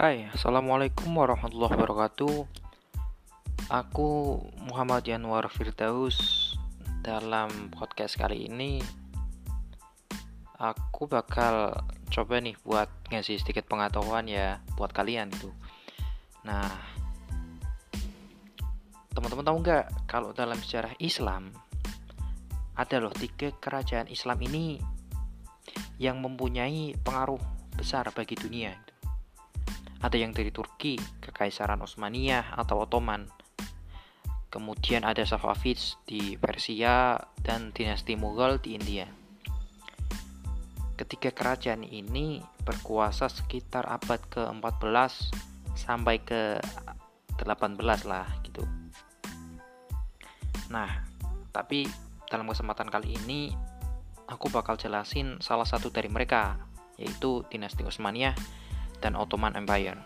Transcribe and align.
Hai, 0.00 0.32
Assalamualaikum 0.32 1.12
warahmatullahi 1.12 1.76
wabarakatuh. 1.76 2.48
Aku 3.68 4.40
Muhammad 4.64 5.04
Yanwar 5.04 5.44
Firdaus. 5.52 6.16
Dalam 7.04 7.68
podcast 7.68 8.16
kali 8.16 8.48
ini 8.48 8.80
Aku 10.56 11.04
bakal 11.04 11.84
coba 12.08 12.40
nih 12.40 12.56
buat 12.64 12.88
ngasih 13.12 13.44
sedikit 13.44 13.68
pengetahuan 13.68 14.24
ya 14.24 14.64
Buat 14.72 14.96
kalian 14.96 15.28
itu 15.36 15.52
Nah 16.48 16.72
Teman-teman 19.12 19.44
tahu 19.44 19.58
nggak 19.60 19.84
Kalau 20.08 20.32
dalam 20.32 20.56
sejarah 20.64 20.96
Islam 20.96 21.52
Ada 22.72 23.04
loh 23.04 23.12
tiga 23.12 23.52
kerajaan 23.52 24.08
Islam 24.08 24.40
ini 24.48 24.80
Yang 26.00 26.16
mempunyai 26.24 26.96
pengaruh 27.04 27.40
besar 27.76 28.08
bagi 28.16 28.40
dunia 28.40 28.89
ada 30.00 30.16
yang 30.16 30.32
dari 30.32 30.48
Turki, 30.48 30.96
Kekaisaran 31.20 31.84
Utsmaniyah 31.84 32.56
atau 32.56 32.88
Ottoman. 32.88 33.28
Kemudian 34.50 35.06
ada 35.06 35.22
Safavids 35.22 36.00
di 36.08 36.34
Persia 36.40 37.20
dan 37.44 37.70
dinasti 37.70 38.16
Mughal 38.16 38.58
di 38.58 38.74
India. 38.74 39.06
Ketiga 40.96 41.30
kerajaan 41.32 41.84
ini 41.86 42.40
berkuasa 42.64 43.28
sekitar 43.30 43.88
abad 43.88 44.20
ke-14 44.32 45.32
sampai 45.76 46.20
ke 46.20 46.60
18 47.40 47.78
lah 48.04 48.26
gitu. 48.44 48.64
Nah, 50.68 51.08
tapi 51.52 51.88
dalam 52.28 52.48
kesempatan 52.48 52.88
kali 52.88 53.16
ini 53.16 53.52
aku 54.28 54.52
bakal 54.52 54.76
jelasin 54.76 55.40
salah 55.40 55.64
satu 55.64 55.88
dari 55.88 56.12
mereka, 56.12 56.56
yaitu 57.00 57.44
dinasti 57.48 57.80
Utsmaniyah 57.86 58.59
dan 59.00 59.16
Ottoman 59.16 59.56
Empire. 59.56 59.98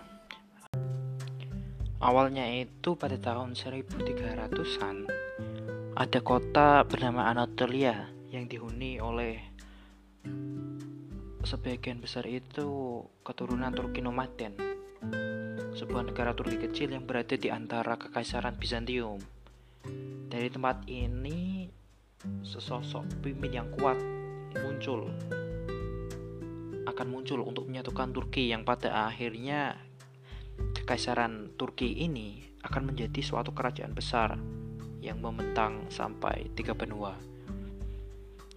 Awalnya 1.99 2.47
itu 2.63 2.95
pada 2.95 3.17
tahun 3.19 3.59
1300-an 3.59 4.97
ada 5.95 6.19
kota 6.21 6.83
bernama 6.85 7.31
Anatolia 7.31 8.11
yang 8.35 8.51
dihuni 8.51 8.99
oleh 8.99 9.39
sebagian 11.47 12.03
besar 12.03 12.27
itu 12.27 12.99
keturunan 13.23 13.71
Turki 13.71 14.03
nomaden 14.03 14.59
sebuah 15.75 16.11
negara 16.11 16.35
Turki 16.35 16.59
kecil 16.59 16.95
yang 16.95 17.07
berada 17.07 17.39
di 17.39 17.53
antara 17.53 17.95
kekaisaran 17.95 18.59
Bizantium 18.59 19.23
dari 20.27 20.51
tempat 20.51 20.83
ini 20.91 21.71
sesosok 22.43 23.23
pemimpin 23.23 23.53
yang 23.65 23.69
kuat 23.77 23.99
muncul 24.65 25.13
akan 26.95 27.11
muncul 27.11 27.43
untuk 27.43 27.67
menyatukan 27.67 28.15
Turki 28.15 28.55
yang 28.55 28.63
pada 28.63 29.11
akhirnya 29.11 29.75
kekaisaran 30.79 31.59
Turki 31.59 31.91
ini 31.91 32.47
akan 32.63 32.95
menjadi 32.95 33.19
suatu 33.19 33.51
kerajaan 33.51 33.99
besar 33.99 34.39
yang 35.03 35.19
membentang 35.19 35.91
sampai 35.91 36.55
tiga 36.55 36.79
benua. 36.79 37.19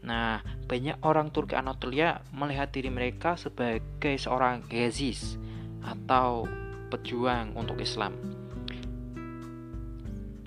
Nah, 0.05 0.39
banyak 0.69 1.01
orang 1.01 1.33
Turki 1.33 1.57
Anatolia 1.57 2.21
melihat 2.29 2.69
diri 2.69 2.93
mereka 2.93 3.35
sebagai 3.35 4.15
seorang 4.21 4.63
Ghazis 4.69 5.41
atau 5.81 6.45
pejuang 6.93 7.57
untuk 7.57 7.81
Islam. 7.81 8.15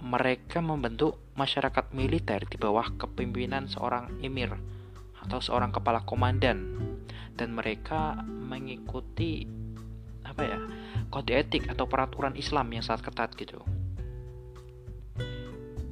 Mereka 0.01 0.63
membentuk 0.63 1.19
masyarakat 1.35 1.91
militer 1.91 2.47
di 2.47 2.55
bawah 2.55 2.87
kepemimpinan 2.95 3.67
seorang 3.67 4.15
emir 4.23 4.55
atau 5.21 5.39
seorang 5.43 5.75
kepala 5.75 6.03
komandan 6.07 6.90
dan 7.41 7.57
mereka 7.57 8.21
mengikuti 8.29 9.49
apa 10.29 10.43
ya 10.45 10.59
kode 11.09 11.33
etik 11.33 11.73
atau 11.73 11.89
peraturan 11.89 12.37
Islam 12.37 12.69
yang 12.69 12.85
sangat 12.85 13.09
ketat 13.09 13.33
gitu. 13.41 13.65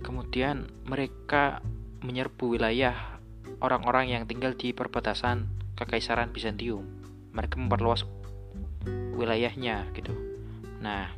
Kemudian 0.05 0.69
mereka 0.85 1.65
menyerbu 2.05 2.61
wilayah 2.61 3.19
orang-orang 3.65 4.13
yang 4.13 4.23
tinggal 4.29 4.53
di 4.53 4.77
perbatasan 4.77 5.49
Kekaisaran 5.73 6.37
Bizantium. 6.37 6.85
Mereka 7.33 7.57
memperluas 7.57 8.05
wilayahnya 9.17 9.89
gitu. 9.97 10.13
Nah, 10.85 11.11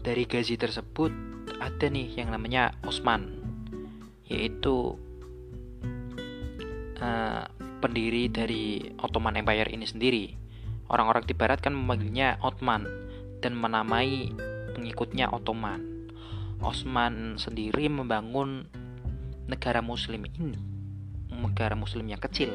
dari 0.00 0.24
Gazi 0.24 0.54
tersebut 0.54 1.10
ada 1.58 1.86
nih 1.90 2.22
yang 2.22 2.32
namanya 2.32 2.72
Osman, 2.86 3.42
yaitu 4.30 4.96
uh, 7.02 7.44
pendiri 7.86 8.26
dari 8.26 8.82
Ottoman 8.98 9.38
Empire 9.38 9.70
ini 9.70 9.86
sendiri. 9.86 10.34
Orang-orang 10.90 11.22
di 11.22 11.38
barat 11.38 11.62
kan 11.62 11.70
memanggilnya 11.70 12.42
Ottoman 12.42 12.82
dan 13.38 13.54
menamai 13.54 14.34
pengikutnya 14.74 15.30
Ottoman. 15.30 16.10
Osman 16.58 17.38
sendiri 17.38 17.86
membangun 17.86 18.66
negara 19.46 19.78
muslim 19.84 20.26
ini, 20.26 20.56
negara 21.30 21.78
muslim 21.78 22.10
yang 22.10 22.18
kecil 22.18 22.50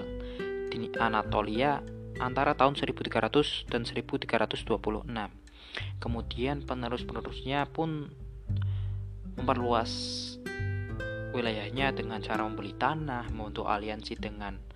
di 0.68 0.90
Anatolia 1.00 1.80
antara 2.20 2.52
tahun 2.58 2.76
1300 2.76 3.72
dan 3.72 3.88
1326. 3.88 4.68
Kemudian 6.02 6.66
penerus-penerusnya 6.68 7.70
pun 7.72 8.12
memperluas 9.40 9.92
wilayahnya 11.32 11.96
dengan 11.96 12.20
cara 12.20 12.44
membeli 12.44 12.76
tanah, 12.76 13.32
membentuk 13.32 13.70
aliansi 13.70 14.20
dengan 14.20 14.71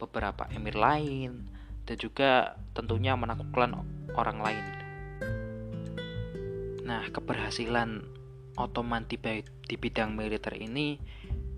beberapa 0.00 0.48
emir 0.56 0.74
lain 0.74 1.44
dan 1.84 1.96
juga 2.00 2.56
tentunya 2.72 3.12
menaklukkan 3.12 3.84
orang 4.16 4.38
lain. 4.40 4.66
Nah, 6.88 7.04
keberhasilan 7.12 8.02
Ottoman 8.58 9.06
di, 9.06 9.16
di 9.44 9.76
bidang 9.78 10.16
militer 10.16 10.56
ini 10.58 10.98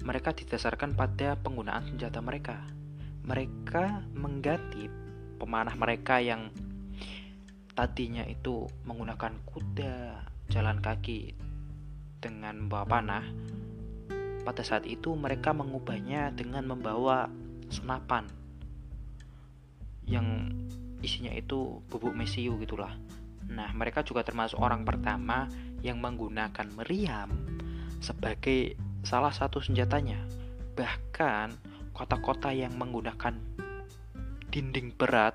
mereka 0.02 0.34
didasarkan 0.34 0.98
pada 0.98 1.38
penggunaan 1.38 1.88
senjata 1.88 2.18
mereka. 2.20 2.66
Mereka 3.22 4.12
mengganti 4.18 4.90
pemanah 5.38 5.78
mereka 5.78 6.18
yang 6.18 6.50
tadinya 7.72 8.26
itu 8.28 8.68
menggunakan 8.84 9.40
kuda, 9.46 10.26
jalan 10.52 10.78
kaki 10.82 11.32
dengan 12.20 12.66
membawa 12.66 12.86
panah. 12.86 13.24
Pada 14.42 14.62
saat 14.66 14.84
itu 14.90 15.14
mereka 15.14 15.54
mengubahnya 15.54 16.34
dengan 16.34 16.66
membawa 16.66 17.30
senapan 17.72 18.28
yang 20.04 20.52
isinya 21.00 21.32
itu 21.32 21.80
bubuk 21.88 22.12
mesiu 22.12 22.60
gitulah. 22.60 22.94
Nah, 23.48 23.72
mereka 23.74 24.04
juga 24.06 24.22
termasuk 24.22 24.60
orang 24.60 24.86
pertama 24.86 25.50
yang 25.82 25.98
menggunakan 25.98 26.68
meriam 26.78 27.32
sebagai 27.98 28.78
salah 29.02 29.34
satu 29.34 29.58
senjatanya. 29.58 30.22
Bahkan 30.78 31.48
kota-kota 31.90 32.54
yang 32.54 32.76
menggunakan 32.78 33.34
dinding 34.52 34.94
berat 34.94 35.34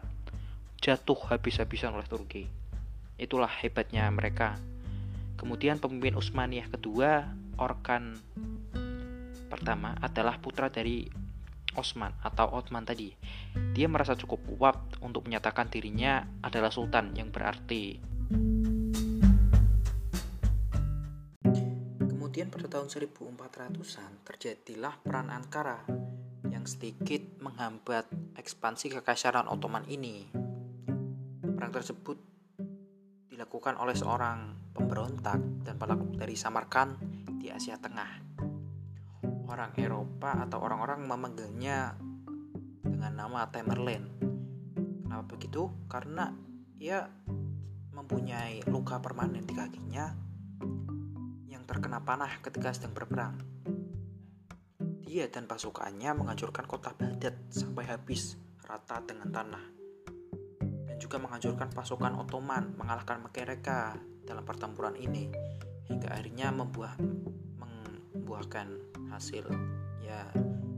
jatuh 0.79 1.17
habis-habisan 1.33 1.93
oleh 1.93 2.07
Turki. 2.07 2.47
Itulah 3.17 3.49
hebatnya 3.49 4.07
mereka. 4.13 4.55
Kemudian 5.37 5.77
pemimpin 5.77 6.17
Utsmaniyah 6.17 6.69
kedua, 6.69 7.33
Orkan 7.57 8.13
pertama 9.49 9.97
adalah 9.97 10.37
putra 10.37 10.69
dari 10.69 11.09
Osman 11.75 12.15
atau 12.23 12.47
Otman 12.53 12.87
tadi. 12.87 13.11
Dia 13.73 13.89
merasa 13.91 14.15
cukup 14.15 14.45
kuat 14.47 14.77
untuk 15.03 15.27
menyatakan 15.27 15.67
dirinya 15.67 16.23
adalah 16.45 16.71
sultan 16.71 17.11
yang 17.17 17.33
berarti. 17.33 17.99
Kemudian 22.05 22.53
pada 22.53 22.69
tahun 22.69 22.87
1400-an 22.87 24.11
terjadilah 24.21 25.01
peran 25.01 25.33
Ankara 25.33 25.81
yang 26.47 26.69
sedikit 26.69 27.41
menghambat 27.41 28.07
ekspansi 28.37 28.93
kekaisaran 29.01 29.49
Ottoman 29.49 29.89
ini. 29.89 30.29
Perang 31.41 31.73
tersebut 31.73 32.17
dilakukan 33.33 33.77
oleh 33.81 33.97
seorang 33.97 34.69
pemberontak 34.73 35.65
dan 35.65 35.81
pelaku 35.81 36.13
dari 36.13 36.37
Samarkand 36.37 36.97
di 37.41 37.49
Asia 37.49 37.77
Tengah 37.81 38.26
orang 39.47 39.71
Eropa 39.79 40.35
atau 40.43 40.59
orang-orang 40.59 41.07
memanggilnya 41.07 41.95
dengan 42.83 43.13
nama 43.15 43.47
Tamerlane. 43.47 44.09
Kenapa 45.03 45.23
begitu? 45.23 45.71
Karena 45.87 46.31
ia 46.77 47.07
mempunyai 47.95 48.61
luka 48.69 49.01
permanen 49.01 49.47
di 49.47 49.55
kakinya 49.55 50.13
yang 51.47 51.63
terkena 51.63 52.03
panah 52.03 52.29
ketika 52.43 52.75
sedang 52.75 52.93
berperang. 52.93 53.35
Dia 55.07 55.31
dan 55.31 55.47
pasukannya 55.47 56.13
menghancurkan 56.13 56.67
kota 56.67 56.91
Baghdad 56.93 57.33
sampai 57.49 57.87
habis 57.87 58.35
rata 58.61 58.99
dengan 59.01 59.31
tanah. 59.31 59.63
Dan 60.59 60.97
juga 60.99 61.17
menghancurkan 61.23 61.71
pasukan 61.71 62.19
Ottoman 62.19 62.75
mengalahkan 62.75 63.23
mereka 63.23 63.95
dalam 64.27 64.43
pertempuran 64.43 64.99
ini 64.99 65.31
hingga 65.87 66.11
akhirnya 66.11 66.51
membuah 66.51 66.99
membuahkan 67.57 68.86
hasil 69.11 69.47
ya 70.03 70.27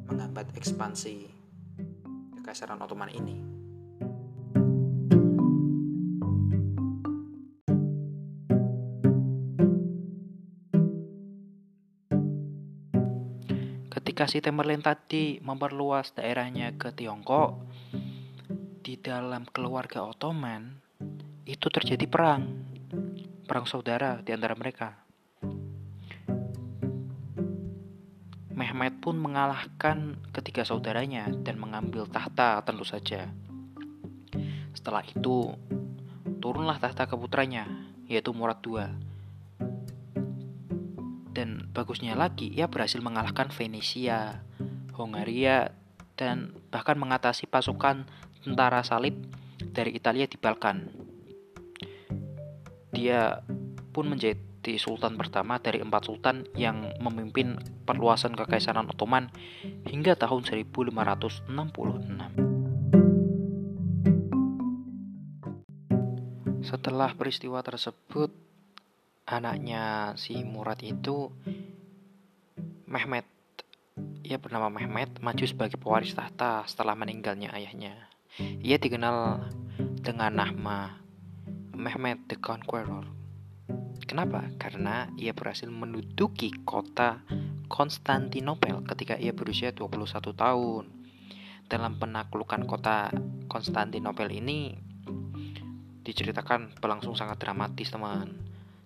menghambat 0.09 0.53
ekspansi 0.57 1.29
kekaisaran 2.39 2.81
Ottoman 2.81 3.11
ini. 3.11 3.37
Ketika 13.89 14.25
si 14.25 14.43
Temerlin 14.43 14.81
tadi 14.83 15.39
memperluas 15.39 16.11
daerahnya 16.11 16.75
ke 16.75 16.91
Tiongkok, 16.91 17.61
di 18.83 18.97
dalam 18.97 19.45
keluarga 19.45 20.01
Ottoman 20.07 20.81
itu 21.45 21.67
terjadi 21.69 22.09
perang, 22.09 22.49
perang 23.45 23.69
saudara 23.69 24.17
di 24.25 24.33
antara 24.33 24.57
mereka. 24.57 25.08
Mehmet 28.59 28.99
pun 28.99 29.15
mengalahkan 29.15 30.19
ketiga 30.35 30.67
saudaranya 30.67 31.31
dan 31.47 31.55
mengambil 31.55 32.03
tahta 32.03 32.59
tentu 32.67 32.83
saja. 32.83 33.31
Setelah 34.75 34.99
itu, 35.07 35.55
turunlah 36.43 36.75
tahta 36.75 37.07
ke 37.07 37.15
putranya, 37.15 37.71
yaitu 38.11 38.35
Murad 38.35 38.59
II. 38.59 38.83
Dan 41.31 41.71
bagusnya 41.71 42.19
lagi, 42.19 42.51
ia 42.51 42.67
berhasil 42.67 42.99
mengalahkan 42.99 43.47
Venesia, 43.47 44.43
Hongaria, 44.91 45.71
dan 46.19 46.51
bahkan 46.67 46.99
mengatasi 46.99 47.47
pasukan 47.47 48.11
tentara 48.43 48.83
salib 48.83 49.15
dari 49.71 49.95
Italia 49.95 50.27
di 50.27 50.35
Balkan. 50.35 50.83
Dia 52.91 53.39
pun 53.95 54.11
menjadi 54.11 54.48
sultan 54.77 55.15
pertama 55.15 55.57
dari 55.57 55.79
empat 55.79 56.05
sultan 56.05 56.45
yang 56.53 56.91
memimpin 56.99 57.57
perluasan 57.87 58.35
kekaisaran 58.35 58.91
Ottoman 58.91 59.31
hingga 59.87 60.19
tahun 60.19 60.43
1566. 60.45 61.47
Setelah 66.59 67.15
peristiwa 67.17 67.63
tersebut, 67.65 68.29
anaknya 69.25 70.13
si 70.19 70.43
Murad 70.43 70.83
itu 70.85 71.31
Mehmet 72.89 73.25
ia 74.29 74.37
bernama 74.37 74.69
Mehmet 74.69 75.17
maju 75.25 75.45
sebagai 75.45 75.81
pewaris 75.81 76.13
tahta 76.13 76.61
setelah 76.69 76.93
meninggalnya 76.93 77.49
ayahnya. 77.49 78.09
Ia 78.37 78.77
dikenal 78.77 79.49
dengan 80.05 80.31
nama 80.37 81.01
Mehmet 81.73 82.29
the 82.29 82.37
Conqueror. 82.37 83.18
Kenapa? 84.09 84.49
Karena 84.57 85.05
ia 85.21 85.37
berhasil 85.37 85.69
menduduki 85.69 86.49
kota 86.65 87.21
Konstantinopel 87.69 88.81
ketika 88.89 89.13
ia 89.15 89.29
berusia 89.31 89.69
21 89.69 90.33
tahun. 90.33 90.83
Dalam 91.69 92.01
penaklukan 92.01 92.65
kota 92.65 93.13
Konstantinopel 93.45 94.33
ini 94.33 94.73
diceritakan 96.01 96.81
berlangsung 96.81 97.13
sangat 97.13 97.37
dramatis, 97.37 97.93
teman. 97.93 98.33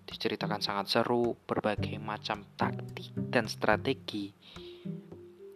Diceritakan 0.04 0.60
sangat 0.60 0.92
seru, 0.92 1.32
berbagai 1.48 1.96
macam 1.96 2.44
taktik 2.60 3.16
dan 3.32 3.48
strategi 3.48 4.28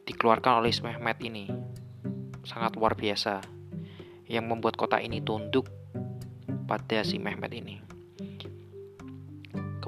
dikeluarkan 0.08 0.64
oleh 0.64 0.72
Mehmet 0.80 1.20
ini. 1.20 1.44
Sangat 2.48 2.72
luar 2.80 2.96
biasa 2.96 3.44
yang 4.24 4.48
membuat 4.48 4.80
kota 4.80 4.96
ini 4.96 5.20
tunduk 5.20 5.68
pada 6.64 7.04
si 7.04 7.20
Mehmet 7.20 7.52
ini. 7.52 7.87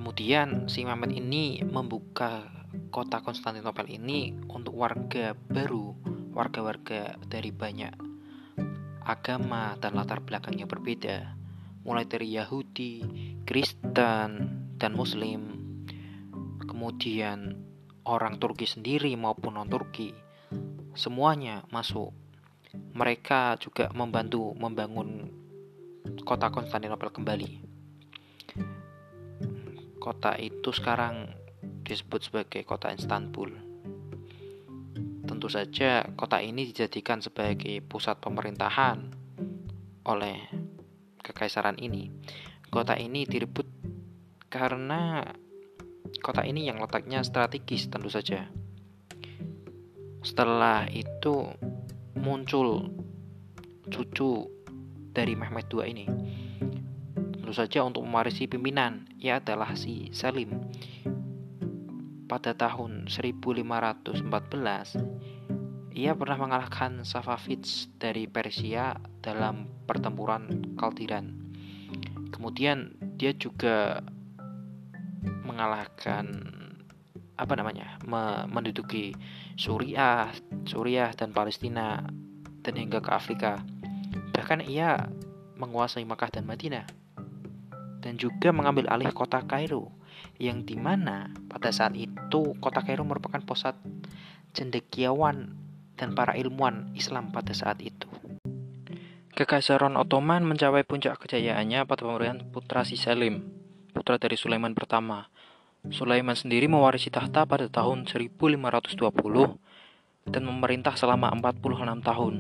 Kemudian 0.01 0.65
si 0.65 0.81
Mehmet 0.89 1.13
ini 1.13 1.61
membuka 1.61 2.49
kota 2.89 3.21
Konstantinopel 3.21 3.85
ini 3.93 4.33
untuk 4.49 4.73
warga 4.81 5.37
baru, 5.37 5.93
warga-warga 6.33 7.21
dari 7.29 7.53
banyak 7.53 7.93
agama 9.05 9.77
dan 9.77 9.93
latar 9.93 10.25
belakang 10.25 10.57
yang 10.57 10.73
berbeda, 10.73 11.37
mulai 11.85 12.09
dari 12.09 12.33
Yahudi, 12.33 13.05
Kristen, 13.45 14.31
dan 14.81 14.97
Muslim. 14.97 15.53
Kemudian 16.65 17.61
orang 18.09 18.41
Turki 18.41 18.65
sendiri 18.65 19.13
maupun 19.21 19.61
non-Turki, 19.61 20.17
semuanya 20.97 21.69
masuk. 21.69 22.17
Mereka 22.73 23.61
juga 23.61 23.93
membantu 23.93 24.57
membangun 24.57 25.29
kota 26.25 26.49
Konstantinopel 26.49 27.13
kembali. 27.13 27.70
Kota 30.01 30.33
itu 30.41 30.73
sekarang 30.73 31.29
disebut 31.85 32.25
sebagai 32.25 32.65
kota 32.65 32.89
Istanbul. 32.89 33.53
Tentu 35.29 35.49
saja 35.53 36.09
kota 36.17 36.41
ini 36.41 36.73
dijadikan 36.73 37.21
sebagai 37.21 37.85
pusat 37.85 38.17
pemerintahan 38.17 39.13
oleh 40.09 40.41
kekaisaran 41.21 41.77
ini. 41.77 42.09
Kota 42.73 42.97
ini 42.97 43.29
direbut 43.29 43.69
karena 44.49 45.21
kota 46.25 46.49
ini 46.49 46.65
yang 46.65 46.81
letaknya 46.81 47.21
strategis 47.21 47.93
tentu 47.93 48.09
saja. 48.09 48.49
Setelah 50.25 50.89
itu 50.89 51.45
muncul 52.17 52.89
cucu 53.93 54.49
dari 55.11 55.35
Mehmet 55.35 55.67
II 55.69 55.83
ini 55.85 56.07
Tentu 57.51 57.67
saja 57.67 57.83
untuk 57.83 58.07
mewarisi 58.07 58.47
pimpinan, 58.47 59.10
ia 59.21 59.37
adalah 59.37 59.77
si 59.77 60.09
Salim. 60.17 60.65
Pada 62.25 62.57
tahun 62.57 63.13
1514, 63.13 64.17
ia 65.93 66.17
pernah 66.17 66.39
mengalahkan 66.41 67.05
Safavids 67.05 67.93
dari 68.01 68.25
Persia 68.25 68.97
dalam 69.21 69.69
pertempuran 69.85 70.73
Kaldiran. 70.81 71.37
Kemudian 72.33 72.97
dia 73.21 73.37
juga 73.37 74.01
mengalahkan 75.45 76.57
apa 77.37 77.55
namanya 77.57 78.01
menduduki 78.49 79.13
Suriah, 79.61 80.33
Suriah 80.65 81.13
dan 81.13 81.37
Palestina 81.37 82.01
dan 82.65 82.75
hingga 82.79 83.05
ke 83.05 83.11
Afrika. 83.13 83.61
Bahkan 84.33 84.65
ia 84.65 85.13
menguasai 85.61 86.07
Makkah 86.09 86.33
dan 86.33 86.49
Madinah 86.49 87.00
dan 88.01 88.17
juga 88.17 88.51
mengambil 88.51 88.89
alih 88.89 89.13
kota 89.13 89.45
Kairo 89.45 89.93
yang 90.41 90.65
di 90.65 90.77
mana 90.77 91.29
pada 91.53 91.69
saat 91.69 91.93
itu 91.97 92.57
kota 92.59 92.81
Kairo 92.81 93.05
merupakan 93.05 93.41
pusat 93.45 93.77
cendekiawan 94.57 95.53
dan 96.01 96.17
para 96.17 96.33
ilmuwan 96.35 96.97
Islam 96.97 97.29
pada 97.29 97.53
saat 97.53 97.79
itu. 97.85 98.09
Kekaisaran 99.37 99.97
Ottoman 99.97 100.45
mencapai 100.45 100.85
puncak 100.85 101.17
kejayaannya 101.21 101.85
pada 101.89 102.05
pemerintahan 102.05 102.49
putra 102.53 102.85
si 102.85 102.97
Salim, 102.97 103.45
putra 103.93 104.17
dari 104.21 104.37
Sulaiman 104.37 104.77
pertama. 104.77 105.29
Sulaiman 105.89 106.37
sendiri 106.37 106.69
mewarisi 106.69 107.09
tahta 107.09 107.49
pada 107.49 107.65
tahun 107.73 108.05
1520 108.05 108.69
dan 110.29 110.43
memerintah 110.45 110.93
selama 110.93 111.33
46 111.33 112.05
tahun. 112.05 112.35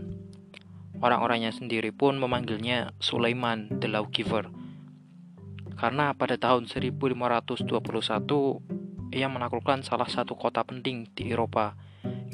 Orang-orangnya 1.00 1.56
sendiri 1.56 1.88
pun 1.88 2.20
memanggilnya 2.20 2.92
Sulaiman 3.00 3.80
the 3.80 3.88
Lawgiver 3.88 4.59
karena 5.80 6.12
pada 6.12 6.36
tahun 6.36 6.68
1521 6.68 7.16
ia 9.16 9.26
menaklukkan 9.32 9.80
salah 9.80 10.04
satu 10.12 10.36
kota 10.36 10.60
penting 10.60 11.08
di 11.16 11.32
Eropa, 11.32 11.72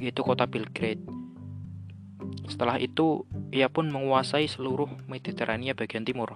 yaitu 0.03 0.27
kota 0.27 0.51
Belgrade. 0.51 1.07
Setelah 2.51 2.83
itu, 2.83 3.23
ia 3.55 3.71
pun 3.71 3.87
menguasai 3.87 4.51
seluruh 4.51 4.91
Mediterania 5.07 5.79
bagian 5.79 6.03
timur. 6.03 6.35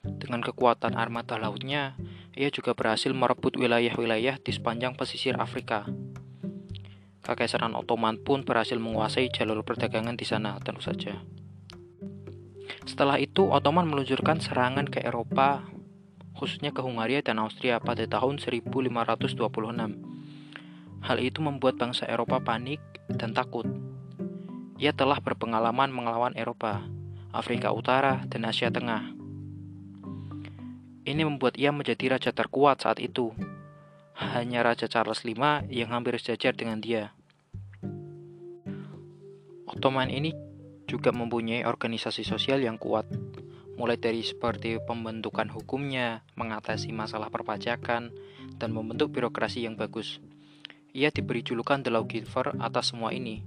Dengan 0.00 0.46
kekuatan 0.46 0.94
armada 0.94 1.36
lautnya, 1.42 1.98
ia 2.38 2.48
juga 2.54 2.72
berhasil 2.78 3.10
merebut 3.10 3.58
wilayah-wilayah 3.58 4.38
di 4.40 4.54
sepanjang 4.54 4.94
pesisir 4.94 5.34
Afrika. 5.42 5.90
Kekaisaran 7.26 7.74
Ottoman 7.74 8.22
pun 8.22 8.46
berhasil 8.46 8.78
menguasai 8.78 9.26
jalur 9.34 9.66
perdagangan 9.66 10.14
di 10.14 10.22
sana, 10.22 10.54
tentu 10.62 10.86
saja. 10.86 11.18
Setelah 12.94 13.18
itu, 13.18 13.50
Ottoman 13.50 13.90
meluncurkan 13.90 14.38
serangan 14.38 14.86
ke 14.86 15.02
Eropa, 15.02 15.66
khususnya 16.38 16.70
ke 16.70 16.78
Hungaria 16.78 17.26
dan 17.26 17.42
Austria 17.42 17.82
pada 17.82 18.06
tahun 18.06 18.38
1526. 18.38 18.70
Hal 21.02 21.18
itu 21.18 21.42
membuat 21.42 21.74
bangsa 21.74 22.06
Eropa 22.06 22.38
panik 22.38 22.78
dan 23.10 23.34
takut. 23.34 23.66
Ia 24.78 24.94
telah 24.94 25.18
berpengalaman 25.18 25.90
melawan 25.90 26.38
Eropa, 26.38 26.86
Afrika 27.34 27.74
Utara, 27.74 28.30
dan 28.30 28.46
Asia 28.46 28.70
Tengah. 28.70 29.10
Ini 31.02 31.26
membuat 31.26 31.58
ia 31.58 31.74
menjadi 31.74 32.14
raja 32.14 32.30
terkuat 32.30 32.86
saat 32.86 33.02
itu. 33.02 33.34
Hanya 34.14 34.62
Raja 34.62 34.86
Charles 34.86 35.26
V 35.26 35.34
yang 35.66 35.90
hampir 35.90 36.14
sejajar 36.22 36.54
dengan 36.54 36.78
dia. 36.78 37.10
Ottoman 39.66 40.14
ini 40.14 40.53
juga 40.94 41.10
mempunyai 41.10 41.66
organisasi 41.66 42.22
sosial 42.22 42.62
yang 42.62 42.78
kuat, 42.78 43.10
mulai 43.74 43.98
dari 43.98 44.22
seperti 44.22 44.78
pembentukan 44.78 45.50
hukumnya, 45.50 46.22
mengatasi 46.38 46.94
masalah 46.94 47.34
perpajakan, 47.34 48.14
dan 48.54 48.70
membentuk 48.70 49.10
birokrasi 49.10 49.66
yang 49.66 49.74
bagus. 49.74 50.22
Ia 50.94 51.10
diberi 51.10 51.42
julukan 51.42 51.82
The 51.82 51.90
Lawgiver 51.90 52.54
atas 52.62 52.94
semua 52.94 53.10
ini, 53.10 53.42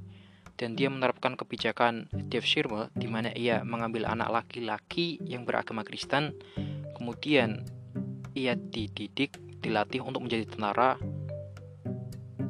dan 0.59 0.75
dia 0.75 0.91
menerapkan 0.91 1.39
kebijakan 1.39 2.11
Devshirme 2.11 2.91
di 2.91 3.07
mana 3.07 3.31
ia 3.31 3.63
mengambil 3.63 4.11
anak 4.11 4.43
laki-laki 4.43 5.15
yang 5.23 5.47
beragama 5.47 5.87
Kristen, 5.87 6.35
kemudian 6.99 7.63
ia 8.35 8.59
dididik, 8.59 9.39
dilatih 9.63 10.03
untuk 10.03 10.27
menjadi 10.27 10.43
tentara, 10.51 10.99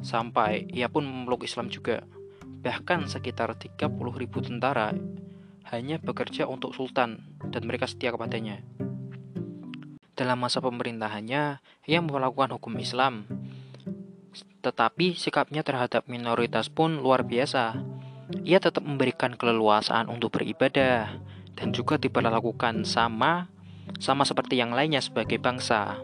sampai 0.02 0.66
ia 0.74 0.90
pun 0.90 1.06
memeluk 1.06 1.46
Islam 1.46 1.70
juga. 1.70 2.02
Bahkan 2.58 3.06
sekitar 3.06 3.54
30 3.54 3.88
ribu 4.18 4.38
tentara 4.42 4.94
hanya 5.68 6.00
bekerja 6.00 6.48
untuk 6.48 6.72
sultan 6.72 7.38
dan 7.52 7.62
mereka 7.68 7.86
setia 7.86 8.10
kepadanya. 8.10 8.64
Dalam 10.18 10.42
masa 10.42 10.58
pemerintahannya, 10.58 11.62
ia 11.86 12.00
melakukan 12.02 12.58
hukum 12.58 12.74
Islam, 12.82 13.28
tetapi 14.58 15.14
sikapnya 15.14 15.62
terhadap 15.62 16.10
minoritas 16.10 16.66
pun 16.66 16.98
luar 16.98 17.22
biasa. 17.22 17.78
Ia 18.42 18.58
tetap 18.58 18.82
memberikan 18.82 19.38
keleluasaan 19.38 20.10
untuk 20.10 20.36
beribadah 20.36 21.16
dan 21.54 21.70
juga 21.70 21.96
diperlakukan 21.96 22.82
sama 22.84 23.48
sama 23.96 24.28
seperti 24.28 24.60
yang 24.60 24.76
lainnya 24.76 25.00
sebagai 25.00 25.40
bangsa. 25.40 25.96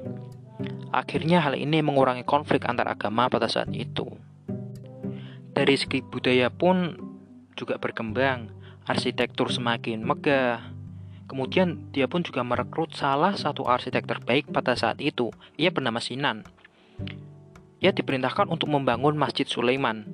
Akhirnya 0.95 1.43
hal 1.43 1.59
ini 1.59 1.83
mengurangi 1.83 2.23
konflik 2.25 2.65
antar 2.65 2.89
agama 2.89 3.29
pada 3.29 3.51
saat 3.51 3.69
itu. 3.75 4.07
Dari 5.55 5.75
segi 5.79 6.03
budaya 6.03 6.51
pun 6.51 6.99
juga 7.55 7.79
berkembang, 7.79 8.51
arsitektur 8.91 9.49
semakin 9.55 10.03
megah. 10.03 10.75
Kemudian 11.31 11.89
dia 11.95 12.05
pun 12.11 12.21
juga 12.21 12.45
merekrut 12.45 12.93
salah 12.93 13.33
satu 13.39 13.65
arsitek 13.65 14.05
terbaik 14.05 14.51
pada 14.51 14.77
saat 14.77 15.01
itu. 15.01 15.33
Ia 15.57 15.73
bernama 15.73 16.03
Sinan. 16.03 16.45
Ia 17.81 17.95
diperintahkan 17.95 18.51
untuk 18.51 18.69
membangun 18.69 19.17
Masjid 19.17 19.49
Sulaiman. 19.49 20.05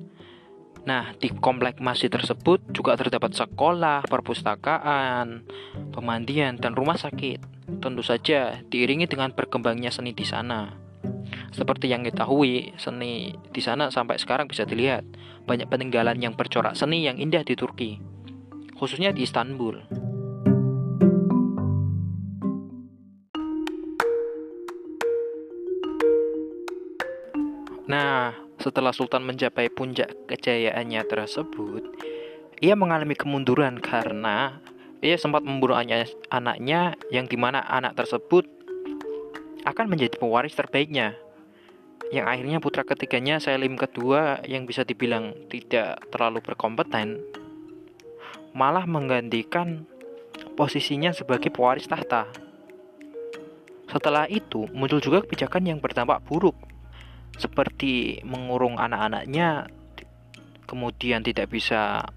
Nah, 0.81 1.13
di 1.13 1.29
komplek 1.29 1.77
masjid 1.77 2.09
tersebut 2.09 2.57
juga 2.73 2.97
terdapat 2.97 3.37
sekolah, 3.37 4.01
perpustakaan, 4.09 5.45
pemandian, 5.93 6.57
dan 6.57 6.73
rumah 6.73 6.97
sakit 6.97 7.37
tentu 7.79 8.03
saja 8.03 8.59
diiringi 8.67 9.05
dengan 9.07 9.31
berkembangnya 9.31 9.93
seni 9.93 10.11
di 10.11 10.25
sana. 10.25 10.80
Seperti 11.51 11.91
yang 11.91 12.07
diketahui, 12.07 12.79
seni 12.79 13.35
di 13.51 13.59
sana 13.59 13.91
sampai 13.91 14.15
sekarang 14.15 14.47
bisa 14.47 14.63
dilihat. 14.63 15.03
Banyak 15.43 15.67
peninggalan 15.67 16.15
yang 16.23 16.31
bercorak 16.39 16.79
seni 16.79 17.03
yang 17.03 17.19
indah 17.19 17.43
di 17.43 17.59
Turki, 17.59 17.99
khususnya 18.79 19.11
di 19.11 19.27
Istanbul. 19.27 19.83
Nah, 27.91 28.31
setelah 28.55 28.95
Sultan 28.95 29.27
mencapai 29.27 29.67
puncak 29.67 30.31
kejayaannya 30.31 31.03
tersebut, 31.03 31.83
ia 32.63 32.79
mengalami 32.79 33.19
kemunduran 33.19 33.75
karena 33.83 34.63
ia 35.03 35.19
sempat 35.19 35.43
membunuh 35.43 35.75
anaknya 36.31 36.95
yang 37.11 37.27
di 37.27 37.35
mana 37.35 37.59
anak 37.67 37.99
tersebut 37.99 38.47
akan 39.67 39.91
menjadi 39.91 40.15
pewaris 40.15 40.55
terbaiknya. 40.55 41.19
Yang 42.09 42.25
akhirnya 42.25 42.57
putra 42.57 42.81
ketiganya 42.81 43.37
Selim 43.37 43.77
kedua 43.77 44.41
yang 44.49 44.65
bisa 44.65 44.81
dibilang 44.81 45.37
tidak 45.53 46.01
terlalu 46.09 46.41
berkompeten 46.41 47.21
malah 48.51 48.83
menggantikan 48.83 49.87
posisinya 50.57 51.15
sebagai 51.15 51.53
pewaris 51.53 51.87
tahta. 51.87 52.27
Setelah 53.87 54.27
itu 54.27 54.67
muncul 54.71 55.03
juga 55.03 55.23
kebijakan 55.23 55.67
yang 55.67 55.79
berdampak 55.79 56.23
buruk 56.23 56.55
seperti 57.39 58.19
mengurung 58.27 58.75
anak-anaknya 58.75 59.71
kemudian 60.67 61.23
tidak 61.23 61.51
bisa 61.51 62.07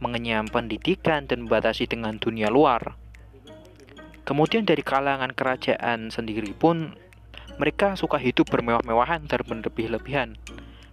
mengenyam 0.00 0.48
pendidikan 0.48 1.28
dan 1.28 1.44
membatasi 1.44 1.88
dengan 1.88 2.16
dunia 2.16 2.48
luar. 2.48 2.96
Kemudian 4.24 4.64
dari 4.64 4.80
kalangan 4.80 5.36
kerajaan 5.36 6.08
sendiri 6.08 6.56
pun 6.56 6.96
mereka 7.56 7.94
suka 7.94 8.18
hidup 8.18 8.50
bermewah-mewahan 8.50 9.30
dan 9.30 9.40
berlebih-lebihan. 9.46 10.34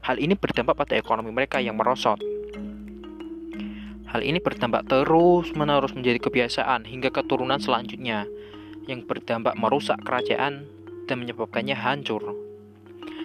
Hal 0.01 0.17
ini 0.17 0.33
berdampak 0.33 0.77
pada 0.77 0.97
ekonomi 0.97 1.29
mereka 1.29 1.61
yang 1.61 1.77
merosot. 1.77 2.21
Hal 4.11 4.21
ini 4.27 4.43
berdampak 4.43 4.91
terus-menerus 4.91 5.95
menjadi 5.95 6.19
kebiasaan 6.19 6.83
hingga 6.83 7.15
keturunan 7.15 7.57
selanjutnya 7.63 8.27
yang 8.89 9.07
berdampak 9.07 9.55
merusak 9.55 10.01
kerajaan 10.03 10.67
dan 11.07 11.15
menyebabkannya 11.23 11.77
hancur. 11.77 12.35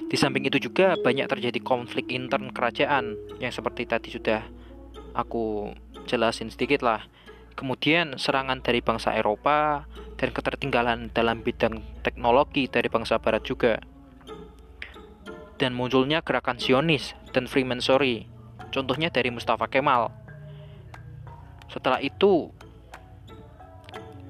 Di 0.06 0.14
samping 0.14 0.46
itu 0.46 0.62
juga 0.70 0.94
banyak 0.94 1.26
terjadi 1.26 1.58
konflik 1.58 2.14
intern 2.14 2.54
kerajaan 2.54 3.18
yang 3.42 3.50
seperti 3.50 3.90
tadi 3.90 4.14
sudah 4.14 4.46
aku 5.18 5.74
jelasin 6.06 6.54
sedikit 6.54 6.86
lah. 6.86 7.02
Kemudian 7.56 8.20
serangan 8.20 8.60
dari 8.60 8.84
bangsa 8.84 9.16
Eropa 9.16 9.88
dan 10.20 10.28
ketertinggalan 10.28 11.08
dalam 11.08 11.40
bidang 11.40 11.80
teknologi 12.04 12.68
dari 12.68 12.92
bangsa 12.92 13.16
Barat 13.16 13.42
juga. 13.48 13.80
Dan 15.56 15.72
munculnya 15.72 16.20
gerakan 16.20 16.60
Zionis 16.60 17.16
dan 17.32 17.48
Freemasonry, 17.48 18.28
contohnya 18.68 19.08
dari 19.08 19.32
Mustafa 19.32 19.72
Kemal. 19.72 20.12
Setelah 21.72 22.04
itu, 22.04 22.52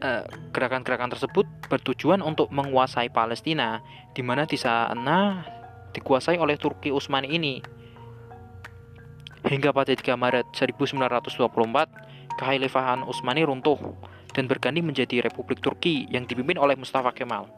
eh, 0.06 0.22
gerakan-gerakan 0.54 1.10
tersebut 1.10 1.50
bertujuan 1.66 2.22
untuk 2.22 2.54
menguasai 2.54 3.10
Palestina, 3.10 3.82
di 4.14 4.22
mana 4.22 4.46
di 4.46 4.54
sana 4.54 5.42
dikuasai 5.90 6.38
oleh 6.38 6.54
Turki 6.54 6.94
Utsmani 6.94 7.34
ini 7.34 7.58
Hingga 9.46 9.70
pada 9.70 9.94
3 9.94 10.18
Maret 10.18 10.46
1924, 10.58 11.86
Kekhalifahan 12.36 13.00
Utsmani 13.08 13.48
runtuh 13.48 13.80
dan 14.36 14.44
berganti 14.44 14.84
menjadi 14.84 15.24
Republik 15.24 15.64
Turki 15.64 16.04
yang 16.12 16.28
dipimpin 16.28 16.60
oleh 16.60 16.76
Mustafa 16.76 17.16
Kemal. 17.16 17.48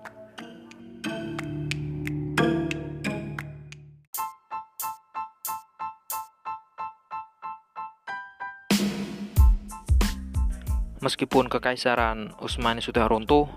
Meskipun 11.02 11.50
kekaisaran 11.50 12.38
Utsmani 12.38 12.78
sudah 12.78 13.10
runtuh, 13.10 13.50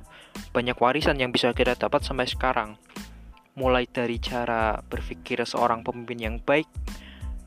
banyak 0.53 0.77
warisan 0.77 1.21
yang 1.21 1.29
bisa 1.29 1.53
kita 1.53 1.77
dapat 1.77 2.01
sampai 2.01 2.25
sekarang. 2.25 2.81
Mulai 3.53 3.85
dari 3.85 4.17
cara 4.17 4.81
berpikir 4.81 5.41
seorang 5.45 5.85
pemimpin 5.85 6.17
yang 6.17 6.37
baik, 6.41 6.69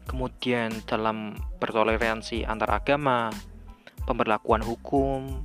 kemudian 0.07 0.71
dalam 0.87 1.35
bertoleransi 1.59 2.47
antar 2.47 2.75
agama, 2.75 3.35
pemberlakuan 4.05 4.61
hukum, 4.61 5.45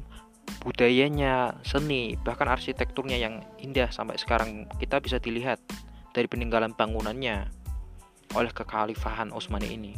budayanya, 0.63 1.59
seni, 1.63 2.19
bahkan 2.21 2.47
arsitekturnya 2.51 3.17
yang 3.19 3.43
indah 3.59 3.91
sampai 3.91 4.19
sekarang 4.19 4.67
kita 4.79 4.99
bisa 4.99 5.17
dilihat 5.17 5.59
dari 6.11 6.27
peninggalan 6.27 6.75
bangunannya 6.75 7.47
oleh 8.35 8.51
kekhalifahan 8.53 9.33
Utsmani 9.33 9.69
ini. 9.73 9.93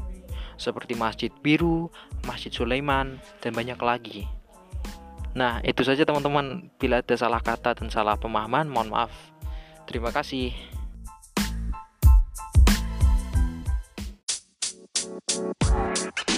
Seperti 0.56 0.94
Masjid 0.94 1.34
Biru, 1.42 1.90
Masjid 2.30 2.54
Sulaiman, 2.54 3.18
dan 3.42 3.52
banyak 3.58 3.80
lagi. 3.82 4.30
Nah, 5.34 5.64
itu 5.66 5.82
saja 5.82 6.06
teman-teman. 6.06 6.70
Bila 6.78 7.02
ada 7.02 7.16
salah 7.18 7.42
kata 7.42 7.74
dan 7.74 7.90
salah 7.90 8.20
pemahaman, 8.20 8.70
mohon 8.70 8.94
maaf. 8.94 9.12
Terima 9.90 10.14
kasih. 10.14 10.54
you 15.32 16.31